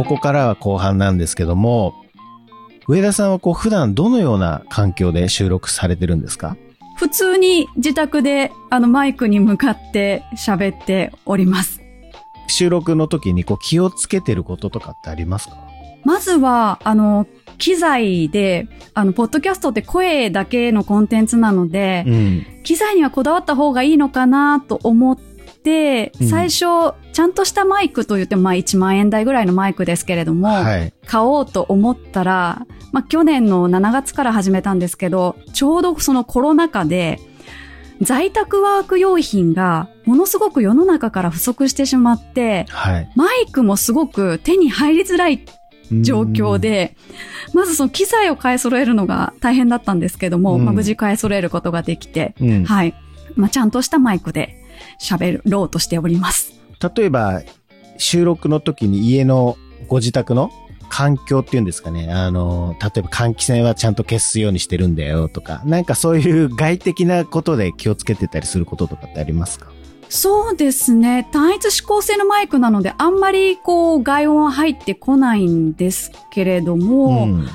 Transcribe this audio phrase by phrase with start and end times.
[0.00, 1.94] ここからは後半なんですけども、
[2.88, 6.56] 上田さんはこう普段どのような環境で収録されてるんですか？
[6.96, 11.82] 普通に自宅であのマイクに向かって喋っております。
[12.46, 15.58] 収録の時にこう気をつけてることとかってありますか？
[16.02, 17.26] まずは、あの、
[17.58, 22.46] 機材で、あの、ポッドキャストって声だけのコンテンツなので、うん。
[22.64, 25.29] 機材にはこだわった方がいいのかなと思って、
[25.64, 30.92] うん最初、ちゃんとしたマイクと言っても、まあ1万円台ぐらいのマイクですけれども、はい。
[31.06, 37.20] 買おうと思ったら、まあ去年の7月から始めたんですけど、ちょうどそのコロナ禍で、
[38.00, 43.12] 在宅ワーク用品がものすごく世の中から不足してしまって、はい。
[43.14, 45.44] マイクもすごく手に入りづらい
[46.00, 46.96] 状況で、
[47.52, 52.94] まずその機材を買い揃えるのが大変だったんですけども、うんまあ無事買い揃えることができて、うん、うんはい。
[53.36, 54.59] まあちゃんとしたマイクで
[55.00, 56.52] 喋ろうとしております。
[56.96, 57.42] 例えば、
[57.96, 59.56] 収録の時に家の
[59.88, 60.50] ご自宅の
[60.88, 62.12] 環境っていうんですかね。
[62.12, 69.68] あの、例えば換気扇はちゃんと消すようにしてるんだよとか、なんかそういう外的なことで気をつけてたりすることとかってありますか？
[70.08, 71.28] そうですね。
[71.30, 77.48] 単一指向性のマイクなので、あんまりこう外音は入ってこないんですけれども、ん。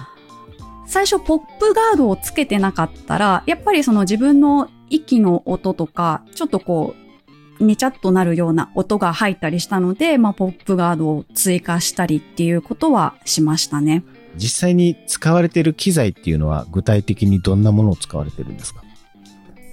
[0.88, 7.05] 最初ポップガードをつけてなかったら、やっぱりその自分の息の音とか、ちょっとこう、
[7.60, 14.04] ねちゃっとなるような音が入ったりしたので、まあ、ポップガードを追加したりっていうことはしましたね。
[14.38, 18.84] 実際に使われてる機材っていうのは具体的にどんなものを使われてるんですか？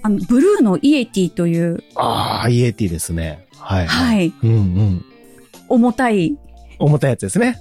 [0.03, 3.45] あの、ブルーのイエティという、ああ、EAT ですね。
[3.57, 3.85] はい。
[3.85, 3.87] い。
[3.87, 5.05] はい、うんうん。
[5.69, 6.37] 重たい
[6.79, 7.57] 重たいやつですね。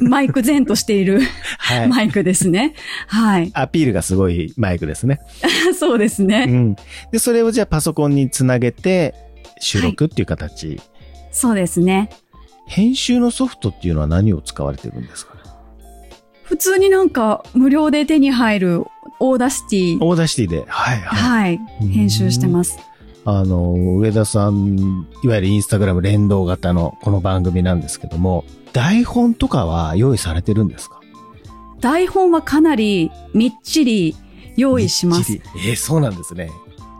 [0.00, 1.20] マイク前としている
[1.58, 1.88] はい。
[1.88, 2.74] マイクですね。
[3.06, 3.50] はい。
[3.54, 5.20] アピールがすごいマイクですね。
[5.78, 6.46] そうですうね。
[6.46, 6.74] ん。
[7.12, 9.14] で、それをじゃあパソコンにつなげて
[9.60, 10.80] 収録っていう形。
[11.30, 12.10] そうですね。
[12.66, 15.40] 編集のソフトっていうのは何を使われてるんですかね？
[16.42, 18.84] 普通になんか無料で手に入る
[19.20, 20.64] Audacity、Audacityで。
[20.66, 21.58] はいはい。
[21.58, 22.78] はい、編集してます。
[23.26, 28.44] あの、上田さん、いわゆるインスタグラム連動型のこの番組なんですけども、
[28.74, 31.00] 台本とかは用意されてるんですか？
[31.80, 34.16] 台本はかなりみっちり
[34.56, 36.50] 用意しますえーそうなんですね。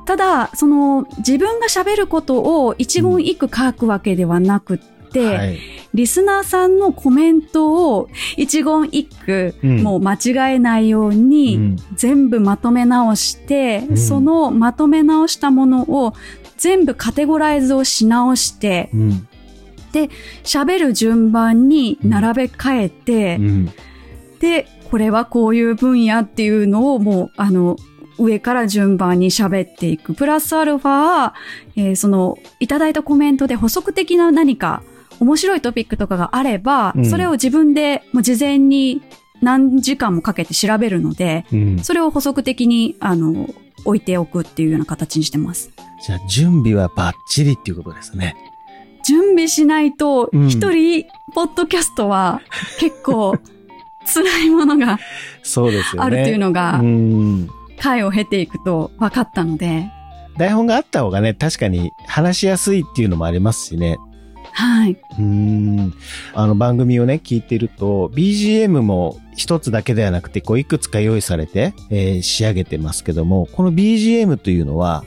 [0.07, 4.79] ただ、その自分が喋ることを一言一句書くわけではなくっ
[5.11, 5.59] て、はい。
[5.95, 16.15] リスナーさんのコメントを一言一句、うんもう間違えないように、うん全部まとめ直して、うんそのまとめ直したものを
[16.57, 19.29] 全部カテゴライズをし直して、うん。
[20.43, 23.73] 喋る順番に並べ替えて、うん。
[24.41, 27.77] で、これはこういう分野っていうのをもう、あの、
[28.19, 30.15] 上から順番に喋っていく。
[30.15, 31.33] プラスアルファ、
[31.77, 34.83] えーその、いただいたコメントで補足的な何か
[35.21, 39.03] 面白いトピックとかがあれば、うんそれを自分でもう事前に
[39.43, 41.79] 何時間もかけて調べるので、うん。
[41.81, 43.49] それを補足的に、あの、
[43.85, 45.71] 置いておくっていうような形にしてます。
[46.07, 48.37] じゃあ、準備はバッチリっていうことですね。
[49.05, 51.05] 準備しないと、うん一人、
[51.35, 52.41] ポッドキャストは
[52.79, 53.37] 結構
[54.07, 54.99] 辛いものが
[55.43, 56.07] そうですよね。
[56.07, 57.49] あるっていうのが、うん。
[57.81, 59.91] 回を経ていくと分かったので、
[60.39, 63.99] 台本があった方がね、確かに話しやすいっていうのもありますしね。
[64.53, 64.93] はい。
[64.93, 65.95] うーん。
[66.35, 75.05] あの番組をね、聞いてると、BGM も一つだけではなくて、こう、いくつか用意されて、えー仕上げてますけども、この BGM というのは、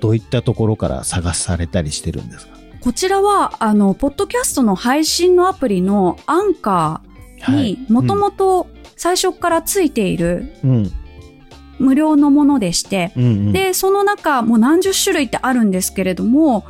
[0.00, 2.54] どういったところから探されたりしてるんですか？
[2.80, 10.92] こちらは、あの、ポッドキャストの配信のアプリのアンカーに、もともと最初からついているうん。
[11.78, 13.24] 無料のものでして、うん。
[13.24, 13.52] うん。
[13.52, 16.64] で、その中、もう何十種類ってあるんですけれども、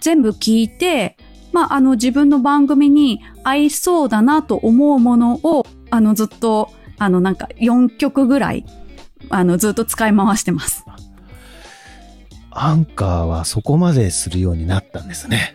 [0.00, 1.16] 全部聞いて、
[1.52, 8.64] まあ、あの、自分の番組に合いそうだなと思うものを、あの、ずっと、あの、なんか4曲ぐらい、
[9.30, 10.84] あの、ずっと使い回してます。
[12.50, 15.53] アンカーはそこまでするようになったんですね。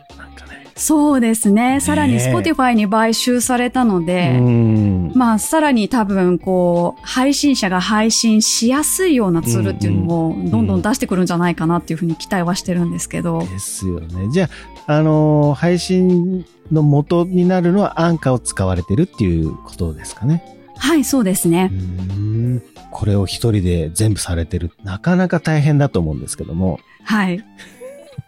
[0.80, 1.82] そうですね。
[1.82, 5.12] さらに Spotify に買収されたので、うん。
[5.14, 13.40] まあ、さらに多分、こう、配信者が配信しやすいようなツールっていうのを、どんどん出してくるんじゃないかなっていうふうに期待はしてるんですけど。
[13.40, 14.30] ですよね。
[14.32, 14.50] じゃ
[14.88, 20.44] あ、あのー配信の元になるのはアンカーを使われてるっていうことですかね。
[20.78, 21.76] はい、そうですねう。
[21.76, 22.64] ん。
[22.90, 24.72] これを一人で全部されてる。
[24.84, 26.80] なかなか大変だと思うんですけども。
[27.04, 27.44] はい。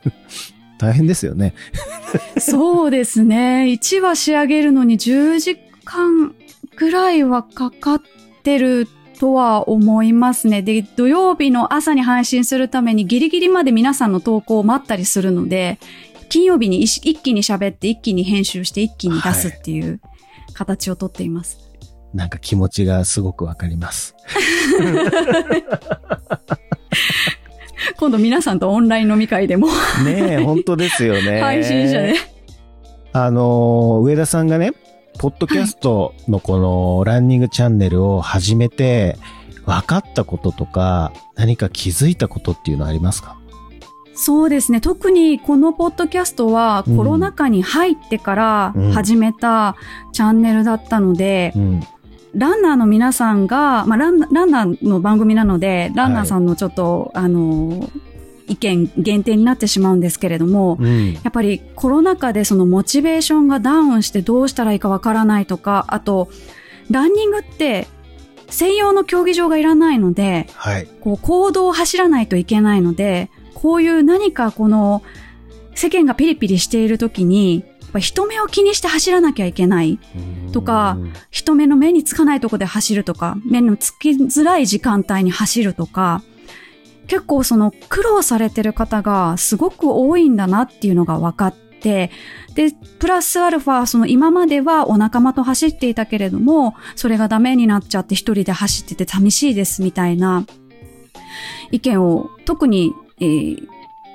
[0.82, 1.54] 大変ですよね。
[2.40, 3.66] そうですね。
[3.80, 6.34] 1話仕上げるのに10時間
[6.76, 8.02] ぐらいはかかっ
[8.42, 8.88] てる
[9.20, 10.64] とは思いますね。
[10.64, 15.78] で、土曜日の朝に配信するためにギリギリまで皆さんの投稿を待ったりするので、
[16.30, 20.02] 金曜日に一一気に喋って一気に編集して一気に出すっていう
[20.54, 21.60] 形をとっています。
[22.16, 24.16] なんか気持ちがすごくわかります。
[28.02, 29.68] 今度皆さんとオンライン飲み会でも
[30.04, 31.40] ねえ、本当ですよね。
[31.40, 32.16] 配信者で。
[33.14, 34.72] あのー、上田さんがね、
[35.20, 39.18] ポッドキャストのこのランニングチャンネルを始めて、
[39.68, 43.38] 分かったこととか、何か気づいたことっていうのはありますか？
[44.16, 44.82] そうですね。
[44.82, 49.76] 特にこのポッドキャストはうんコロナ禍に入ってからうん始めた
[50.12, 51.84] チャンネルだったので、うん。
[52.34, 57.90] ランナーの皆さんが、まあラン、ランナーの番組なので、ランナーさんのちょっと、あの、
[58.48, 61.14] 意見限定になってしまうんですけれども、うん。
[61.14, 66.30] やっぱりコロナ禍でそのモチベーションがダウンしてどうしたらいいかわからないとか、あと、
[66.90, 67.88] ランニングって
[68.50, 70.88] 専用の競技場がいらないので、はい。
[71.00, 75.02] こう行動を走らないといけないので、こういう何かこの
[75.76, 80.00] 世間がピリピリしている時に、ぱ人目を気にして走らなきゃいけない。
[80.52, 80.98] とか
[81.30, 86.24] 人目の目につかないとこで走るとか、目のつきづらい時間帯に走るとか、
[87.08, 92.12] 結構その苦労されてる方がすごく多いんだなっていうのが分かって、
[92.56, 100.46] で、プラスアルファ、その今まではお仲間と走っていたけれども、それがダメになっちゃって一人で走ってて寂しいですみたいな
[101.72, 103.71] 意見を特に、えー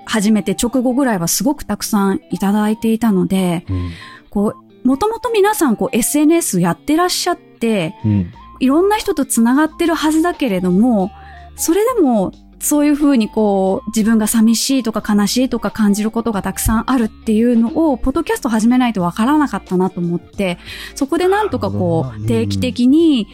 [0.06, 3.90] 始めて直後ぐらいはすごくたくさんいただいていたので、うん。
[4.30, 4.54] こ
[4.84, 8.32] う、もともと皆さんこう SNS やってらっしゃって、うん。
[8.60, 11.10] いろんな人と繋がってるはずだけれども、
[11.56, 20.58] それでも、そういうふうにこう、自分が寂しいとか悲しいとか感じることがたくさんあるっていうのを、ポッドキャスト始めないとわからなかったなと思って、
[20.94, 23.28] そこでなんとかこう、定期的に、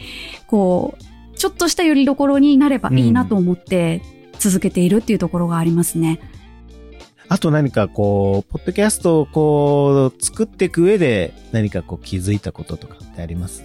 [0.47, 4.01] こう、ちょっとした拠り所になればいいなと思って、
[4.39, 6.19] 続けているっていうところがありますね。
[7.33, 13.63] あと何かこう、ポッドキャストをこう、作っていく上で何かこう気づいたこととかってあります？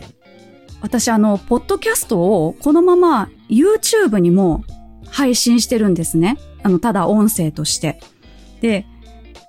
[0.81, 4.65] 私あの、ポッドキャストをこのまま YouTube にも
[5.11, 6.38] 配信してるんですね。
[6.62, 8.00] あの、ただ音声として。
[8.62, 8.87] で、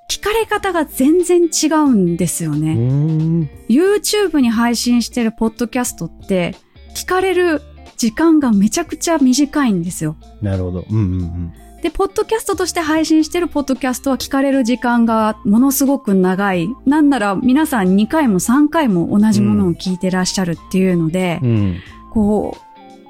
[0.10, 2.76] 聞かれ方が全然違うんですようね。
[2.76, 3.50] ん。
[3.70, 6.58] YouTube に配信してるポッドキャストって、
[6.94, 7.62] 聞かれる
[7.96, 10.18] 時間がめちゃくちゃ短いんですよ。
[10.42, 10.86] なるほど。
[10.90, 11.54] うんうんうん。
[11.82, 16.70] で、ポッドキャストとして配信してるポッドキャストは聞かれる時間がものすごく長い。
[16.86, 21.78] なんなら皆さん2回も3回も同じものを聞いてらっしゃるっていうので、うん。
[22.12, 22.58] こ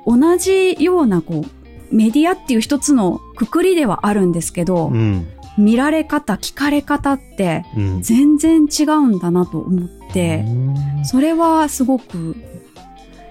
[0.05, 5.27] う、同じような、こう、メディアっていう一つのくくりではあるんですけど、うん。
[5.57, 8.01] 見られ方、聞かれ方ってうん。
[8.01, 12.35] 全然違うんだなと思って、うんそれはすごく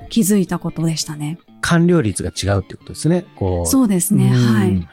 [0.08, 1.38] 気づいたことでしたね。
[1.60, 3.26] 完了率が違うってことですね。
[3.36, 3.68] こう。
[3.68, 4.88] そうですね、うんはい。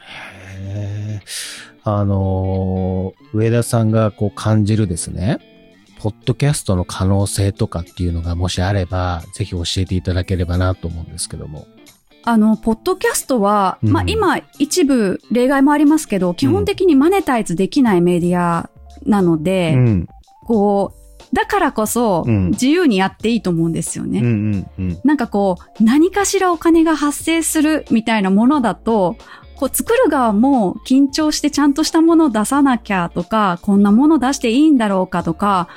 [1.84, 5.38] あのー上田さんがこう感じるですね、
[5.98, 11.66] ポッドキャストの可能性とかっていうのがもしあれば、ぜひ教えていただければなと思うんですけども。
[12.24, 18.68] あの、ポッドキャストは、うんまあ今一部例外もありますけど、基本的にマネタイズできないメディア
[19.04, 20.08] なので、うん。
[20.44, 24.20] こう、だからこそうん自由にやっていいと思うんですよね。
[24.20, 25.00] うんうんうん。
[25.04, 29.16] なんかこう、何かしらお金が発生するみたいなものだと、
[29.56, 35.68] こう作る側も緊張してちゃんとしたものを出さなきゃとか、こんなもの出していいんだろうかとか、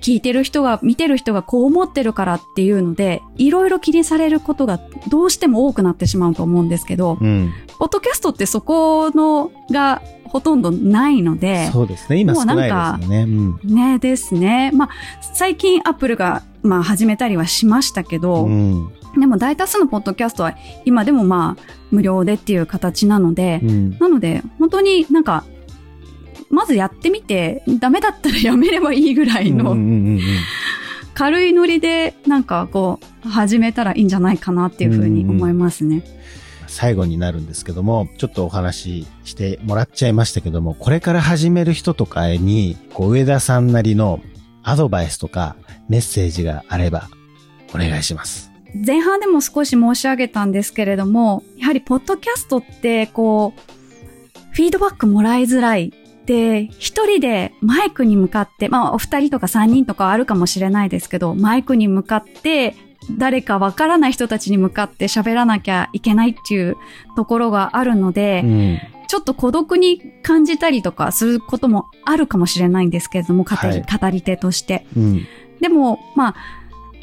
[0.00, 7.52] 聞いてる人が、見てる人がこう思ってるからっていうので、いろいろ気にされることがどうしても多くなってしまうと思うんですけど、うん。
[7.78, 12.18] ポッドキャストってそこのがほとんどないので、そうですね。
[12.18, 13.22] 今少ないですよね。
[13.22, 13.60] うん。
[13.64, 14.70] ねですね。
[14.74, 14.88] まあ、
[15.34, 18.92] 最近アップルが、まあ始めたりはしましたけど、うん。
[19.16, 23.98] でも大多数のポッドキャストは今でもまあ無料でっていう形なので、うん。
[23.98, 25.44] なので本当になんか、
[26.50, 30.20] まずやってみて、ダメだったらやめればいいぐらいのうんうんうんうん
[31.14, 36.04] 軽いノリでなんかこう始めたらいいんじゃないかなっていうふうに思いますね。
[36.68, 44.20] 最後になるんですけども、ちょっとお話ししてもらっちゃいましたけども、これから始める人とかに、こう、上田さんなりの
[44.62, 45.56] アドバイスとか
[45.88, 47.08] メッセージがあれば、
[47.74, 48.47] お願いします。
[48.74, 53.60] 前半でも少し申し上げたんですけれども、やはりポッドキャストってこう、
[54.52, 55.92] フィードバックもらいづらい。
[56.26, 62.74] で、一人でマイクに向かって、まあお二人とか三人とかあるかもしれないですけど、マイクに向かって、
[63.16, 66.76] 誰かわからない人たちに向かって喋らなきゃいけないっていう
[67.16, 68.78] ところがあるので、うん。
[69.06, 74.86] ちょっと孤独に感じたりとかすることもあるかもしれないんですけれども、語り,、はい語り手として。
[74.94, 75.26] うん。
[75.60, 76.34] でも、まあ、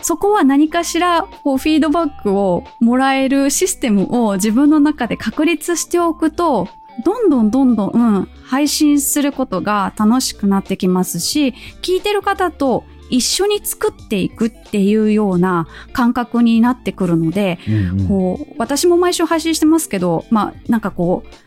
[0.01, 6.67] そこは何かしら、こう、フィードバックをもらえるシステムを自分の中で確立しておくと、
[7.03, 18.07] どんどんどんどん、うん、配信することが楽しくなってきますし、聞いてる方と一緒に作っていくっていうような感覚になってくるので、うんうん。
[18.07, 21.44] こう、私も毎週配信してますけど、まあ、なんかこう、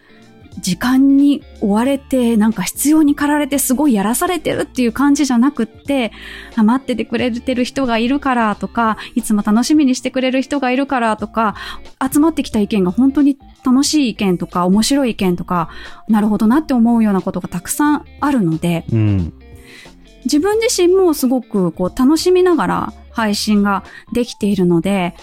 [0.60, 6.12] 時間に追われて、なんか必要に駆られてすごいやらされてるっていう感じじゃなくって、
[6.56, 11.54] あ待っててくれてる人がいるからとか、いつも楽しみにしてくれる人がいるからとか、
[12.12, 15.68] 集まってきた意見が本当に楽しい意見とか、面白い意見とか、
[16.08, 19.32] なるほどなって思うようなことがたくさんあるので、うん。
[20.24, 25.14] 自分自身もすごくこう楽しみながら配信ができているので、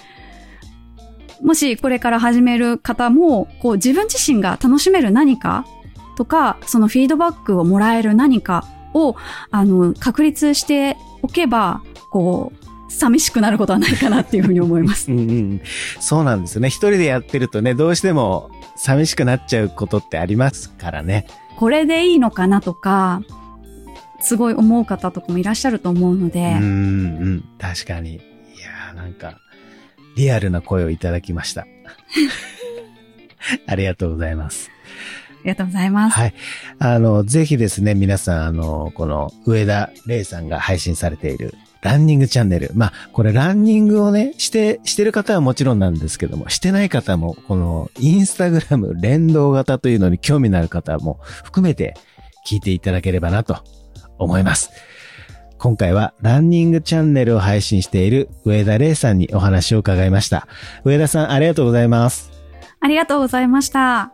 [1.41, 5.65] もしこれから始める方も、こう自分自身が楽しめる何か
[6.15, 9.15] とか、そのフィードバックをもらえる何かを、
[9.51, 15.11] あの、確立しておけば、こう、寂しくなることはないかなっていうふうに思います。
[15.11, 15.61] うんうん。
[15.99, 16.69] そうなんですよね。
[16.69, 21.27] 一人でやってるとね、どうしても寂しくなっちゃうことってありますからね。
[21.57, 23.21] これでいいのかなとか、
[24.21, 27.43] すごい思う方とかもいらっしゃると思うので、うんうん。
[27.59, 28.13] 確かに。
[28.13, 29.39] いやーなんか、
[30.15, 31.67] リアルな声をいただきました。
[33.67, 34.71] ありがとうございます。
[35.29, 36.17] ありがとうございます。
[36.17, 36.33] はい。
[36.79, 41.53] あの、ぜひですね、皆さん、あの、この上田玲さんが配信されている
[41.85, 42.71] ランニングチャンネル。
[42.73, 51.93] まあ、これランニングをね、して、してる方はもちろんなんですけども、してない方も、このインスタグラム連動型というのに興味のある方も含めて
[52.47, 53.63] 聞いていただければなと
[54.17, 54.71] 思います。
[55.57, 60.47] 今回はランニングチャンネルを配信している上田玲さんにお話を伺いました。
[60.83, 62.31] 上田さん、ありがとうございます。
[62.79, 64.11] ありがとうございました。